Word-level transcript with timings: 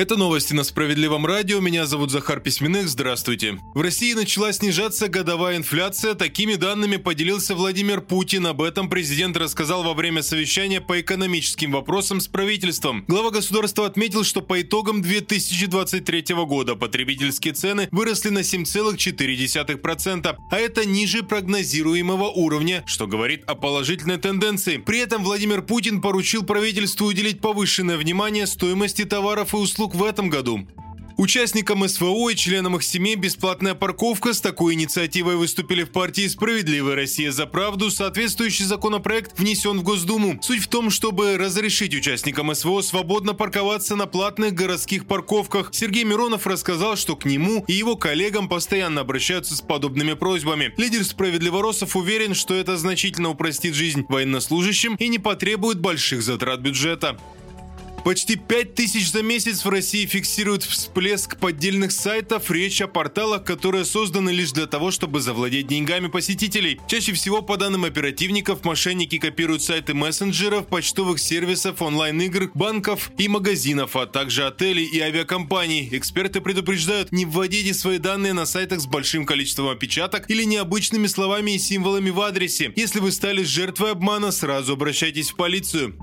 Это 0.00 0.16
новости 0.16 0.54
на 0.54 0.64
Справедливом 0.64 1.26
радио. 1.26 1.60
Меня 1.60 1.84
зовут 1.84 2.10
Захар 2.10 2.40
Письменных. 2.40 2.88
Здравствуйте. 2.88 3.58
В 3.74 3.82
России 3.82 4.14
начала 4.14 4.50
снижаться 4.50 5.08
годовая 5.08 5.58
инфляция. 5.58 6.14
Такими 6.14 6.54
данными 6.54 6.96
поделился 6.96 7.54
Владимир 7.54 8.00
Путин. 8.00 8.46
Об 8.46 8.62
этом 8.62 8.88
президент 8.88 9.36
рассказал 9.36 9.82
во 9.82 9.92
время 9.92 10.22
совещания 10.22 10.80
по 10.80 11.02
экономическим 11.02 11.72
вопросам 11.72 12.22
с 12.22 12.28
правительством. 12.28 13.04
Глава 13.08 13.28
государства 13.30 13.84
отметил, 13.84 14.24
что 14.24 14.40
по 14.40 14.62
итогам 14.62 15.02
2023 15.02 16.34
года 16.46 16.76
потребительские 16.76 17.52
цены 17.52 17.86
выросли 17.90 18.30
на 18.30 18.38
7,4%, 18.38 20.36
а 20.50 20.56
это 20.56 20.86
ниже 20.86 21.22
прогнозируемого 21.22 22.30
уровня, 22.30 22.84
что 22.86 23.06
говорит 23.06 23.44
о 23.46 23.54
положительной 23.54 24.16
тенденции. 24.16 24.78
При 24.78 25.00
этом 25.00 25.22
Владимир 25.22 25.60
Путин 25.60 26.00
поручил 26.00 26.42
правительству 26.42 27.06
уделить 27.06 27.42
повышенное 27.42 27.98
внимание 27.98 28.46
стоимости 28.46 29.04
товаров 29.04 29.52
и 29.52 29.58
услуг 29.58 29.89
в 29.94 30.04
этом 30.04 30.30
году. 30.30 30.66
Участникам 31.20 31.86
СВО 31.86 32.30
и 32.30 32.34
членам 32.34 32.76
их 32.76 32.82
семей 32.82 33.14
бесплатная 33.14 33.74
парковка. 33.74 34.32
С 34.32 34.40
такой 34.40 34.72
инициативой 34.72 35.36
выступили 35.36 35.82
в 35.82 35.90
партии 35.90 36.26
«Справедливая 36.26 36.94
Россия 36.94 37.30
за 37.30 37.44
правду». 37.44 37.90
Соответствующий 37.90 38.64
законопроект 38.64 39.38
внесен 39.38 39.80
в 39.80 39.82
Госдуму. 39.82 40.38
Суть 40.40 40.62
в 40.62 40.68
том, 40.68 40.88
чтобы 40.88 41.36
разрешить 41.36 41.94
участникам 41.94 42.54
СВО 42.54 42.80
свободно 42.80 43.34
парковаться 43.34 43.96
на 43.96 44.06
платных 44.06 44.54
городских 44.54 45.04
парковках. 45.04 45.68
Сергей 45.72 46.04
Миронов 46.04 46.46
рассказал, 46.46 46.96
что 46.96 47.16
к 47.16 47.26
нему 47.26 47.66
и 47.68 47.74
его 47.74 47.96
коллегам 47.96 48.48
постоянно 48.48 49.02
обращаются 49.02 49.54
с 49.54 49.60
подобными 49.60 50.14
просьбами. 50.14 50.72
Лидер 50.78 51.04
«Справедливоросов» 51.04 51.96
уверен, 51.96 52.32
что 52.32 52.54
это 52.54 52.78
значительно 52.78 53.28
упростит 53.28 53.74
жизнь 53.74 54.06
военнослужащим 54.08 54.94
и 54.94 55.08
не 55.08 55.18
потребует 55.18 55.80
больших 55.80 56.22
затрат 56.22 56.60
бюджета. 56.60 57.20
Почти 58.04 58.36
5 58.36 58.74
тысяч 58.74 59.10
за 59.10 59.22
месяц 59.22 59.64
в 59.64 59.68
России 59.68 60.06
фиксируют 60.06 60.62
всплеск 60.62 61.38
поддельных 61.38 61.92
сайтов. 61.92 62.50
Речь 62.50 62.80
о 62.80 62.88
порталах, 62.88 63.44
которые 63.44 63.84
созданы 63.84 64.30
лишь 64.30 64.52
для 64.52 64.66
того, 64.66 64.90
чтобы 64.90 65.20
завладеть 65.20 65.66
деньгами 65.66 66.08
посетителей. 66.08 66.80
Чаще 66.88 67.12
всего, 67.12 67.42
по 67.42 67.58
данным 67.58 67.84
оперативников, 67.84 68.64
мошенники 68.64 69.18
копируют 69.18 69.62
сайты 69.62 69.92
мессенджеров, 69.92 70.66
почтовых 70.66 71.20
сервисов, 71.20 71.82
онлайн-игр, 71.82 72.50
банков 72.54 73.10
и 73.18 73.28
магазинов, 73.28 73.94
а 73.96 74.06
также 74.06 74.46
отелей 74.46 74.86
и 74.86 74.98
авиакомпаний. 75.00 75.88
Эксперты 75.92 76.40
предупреждают, 76.40 77.12
не 77.12 77.26
вводите 77.26 77.74
свои 77.74 77.98
данные 77.98 78.32
на 78.32 78.46
сайтах 78.46 78.80
с 78.80 78.86
большим 78.86 79.26
количеством 79.26 79.68
опечаток 79.68 80.30
или 80.30 80.44
необычными 80.44 81.06
словами 81.06 81.52
и 81.52 81.58
символами 81.58 82.08
в 82.08 82.20
адресе. 82.22 82.72
Если 82.76 82.98
вы 82.98 83.12
стали 83.12 83.42
жертвой 83.42 83.92
обмана, 83.92 84.32
сразу 84.32 84.72
обращайтесь 84.72 85.30
в 85.30 85.36
полицию. 85.36 85.98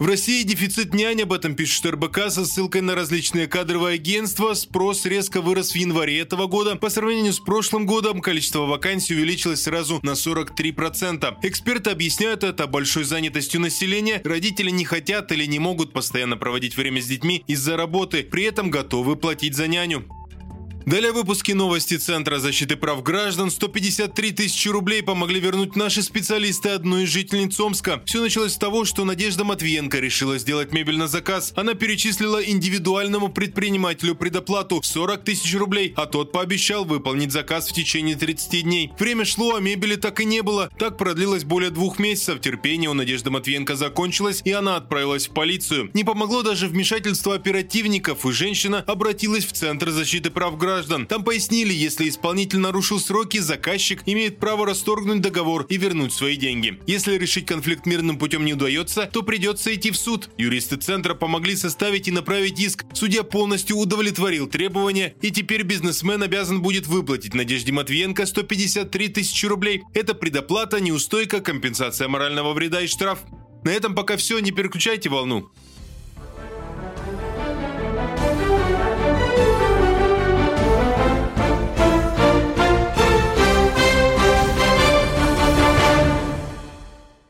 В 0.00 0.06
России 0.06 0.44
дефицит 0.44 0.94
нянь, 0.94 1.20
об 1.20 1.32
этом 1.34 1.54
пишет 1.54 1.84
РБК 1.84 2.30
со 2.30 2.46
ссылкой 2.46 2.80
на 2.80 2.94
различные 2.94 3.46
кадровые 3.46 3.96
агентства. 3.96 4.54
Спрос 4.54 5.04
резко 5.04 5.42
вырос 5.42 5.72
в 5.72 5.74
январе 5.74 6.18
этого 6.20 6.46
года. 6.46 6.74
По 6.76 6.88
сравнению 6.88 7.34
с 7.34 7.38
прошлым 7.38 7.84
годом 7.84 8.22
количество 8.22 8.60
вакансий 8.60 9.14
увеличилось 9.14 9.60
сразу 9.60 10.00
на 10.02 10.12
43%. 10.12 11.36
Эксперты 11.42 11.90
объясняют 11.90 12.44
это 12.44 12.66
большой 12.66 13.04
занятостью 13.04 13.60
населения. 13.60 14.22
Родители 14.24 14.70
не 14.70 14.86
хотят 14.86 15.32
или 15.32 15.44
не 15.44 15.58
могут 15.58 15.92
постоянно 15.92 16.38
проводить 16.38 16.78
время 16.78 17.02
с 17.02 17.06
детьми 17.06 17.44
из-за 17.46 17.76
работы, 17.76 18.22
при 18.22 18.44
этом 18.44 18.70
готовы 18.70 19.16
платить 19.16 19.54
за 19.54 19.68
няню. 19.68 20.06
Далее 20.86 21.12
выпуски 21.12 21.52
новости 21.52 21.98
Центра 21.98 22.38
защиты 22.38 22.74
прав 22.74 23.02
граждан. 23.02 23.50
153 23.50 24.32
тысячи 24.32 24.68
рублей 24.68 25.02
помогли 25.02 25.38
вернуть 25.38 25.76
наши 25.76 26.02
специалисты 26.02 26.70
одной 26.70 27.04
из 27.04 27.10
жительниц 27.10 27.60
Омска. 27.60 28.02
Все 28.06 28.22
началось 28.22 28.54
с 28.54 28.56
того, 28.56 28.86
что 28.86 29.04
Надежда 29.04 29.44
Матвиенко 29.44 29.98
решила 29.98 30.38
сделать 30.38 30.72
мебель 30.72 30.96
на 30.96 31.06
заказ. 31.06 31.52
Она 31.54 31.74
перечислила 31.74 32.42
индивидуальному 32.42 33.28
предпринимателю 33.28 34.14
предоплату 34.14 34.80
40 34.82 35.22
тысяч 35.22 35.54
рублей, 35.54 35.92
а 35.96 36.06
тот 36.06 36.32
пообещал 36.32 36.86
выполнить 36.86 37.30
заказ 37.30 37.68
в 37.68 37.74
течение 37.74 38.16
30 38.16 38.62
дней. 38.62 38.90
Время 38.98 39.26
шло, 39.26 39.56
а 39.56 39.60
мебели 39.60 39.96
так 39.96 40.20
и 40.20 40.24
не 40.24 40.42
было. 40.42 40.70
Так 40.78 40.96
продлилось 40.96 41.44
более 41.44 41.70
двух 41.70 41.98
месяцев. 41.98 42.40
Терпение 42.40 42.88
у 42.88 42.94
Надежды 42.94 43.30
Матвиенко 43.30 43.76
закончилось, 43.76 44.40
и 44.44 44.52
она 44.52 44.76
отправилась 44.76 45.28
в 45.28 45.32
полицию. 45.32 45.90
Не 45.92 46.04
помогло 46.04 46.42
даже 46.42 46.68
вмешательство 46.68 47.34
оперативников, 47.34 48.24
и 48.24 48.32
женщина 48.32 48.82
обратилась 48.86 49.44
в 49.44 49.52
Центр 49.52 49.90
защиты 49.90 50.30
прав 50.30 50.56
граждан 50.56 50.69
граждан. 50.70 51.06
Там 51.06 51.24
пояснили, 51.24 51.72
если 51.72 52.08
исполнитель 52.08 52.60
нарушил 52.60 53.00
сроки, 53.00 53.38
заказчик 53.38 54.02
имеет 54.06 54.38
право 54.38 54.64
расторгнуть 54.64 55.20
договор 55.20 55.66
и 55.68 55.76
вернуть 55.76 56.12
свои 56.12 56.36
деньги. 56.36 56.78
Если 56.86 57.18
решить 57.18 57.46
конфликт 57.46 57.86
мирным 57.86 58.18
путем 58.18 58.44
не 58.44 58.52
удается, 58.52 59.10
то 59.12 59.22
придется 59.22 59.74
идти 59.74 59.90
в 59.90 59.96
суд. 59.96 60.30
Юристы 60.38 60.76
центра 60.76 61.14
помогли 61.14 61.56
составить 61.56 62.06
и 62.06 62.12
направить 62.12 62.60
иск. 62.60 62.84
Судья 62.94 63.24
полностью 63.24 63.78
удовлетворил 63.78 64.46
требования, 64.46 65.14
и 65.20 65.32
теперь 65.32 65.64
бизнесмен 65.64 66.22
обязан 66.22 66.62
будет 66.62 66.86
выплатить 66.86 67.34
Надежде 67.34 67.72
Матвиенко 67.72 68.24
153 68.24 69.08
тысячи 69.08 69.46
рублей. 69.46 69.82
Это 69.92 70.14
предоплата, 70.14 70.80
неустойка, 70.80 71.40
компенсация 71.40 72.06
морального 72.06 72.52
вреда 72.52 72.80
и 72.80 72.86
штраф. 72.86 73.18
На 73.64 73.70
этом 73.70 73.96
пока 73.96 74.16
все, 74.16 74.38
не 74.38 74.52
переключайте 74.52 75.08
волну. 75.08 75.50